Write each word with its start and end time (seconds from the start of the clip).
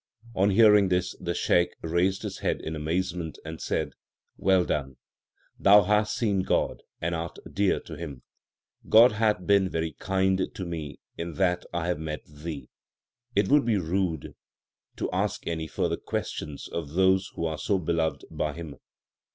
3 0.33 0.41
On 0.41 0.49
hearing 0.49 0.87
this 0.89 1.15
the 1.19 1.35
Shaikh 1.35 1.75
raised 1.83 2.23
his 2.23 2.39
head 2.39 2.59
in 2.59 2.75
amazement 2.75 3.37
and 3.45 3.61
said, 3.61 3.91
Well 4.35 4.65
done. 4.65 4.97
Thou 5.59 5.83
hast 5.83 6.17
seen 6.17 6.39
God, 6.41 6.81
and 6.99 7.13
art 7.13 7.37
dear 7.53 7.79
to 7.81 7.93
Him. 7.93 8.23
God 8.89 9.11
hath 9.11 9.45
been 9.45 9.69
very 9.69 9.91
kind 9.91 10.41
to 10.55 10.65
me 10.65 10.97
in 11.19 11.35
that 11.35 11.65
I 11.71 11.85
have 11.85 11.99
met 11.99 12.25
thee. 12.25 12.67
It 13.35 13.49
would 13.49 13.63
be 13.63 13.77
rude 13.77 14.33
to 14.95 15.11
ask 15.11 15.45
any 15.45 15.67
further 15.67 15.97
questions 15.97 16.67
of 16.67 16.93
those 16.93 17.29
who 17.35 17.45
are 17.45 17.59
so 17.59 17.77
beloved 17.77 18.25
by 18.31 18.53
Him. 18.53 18.77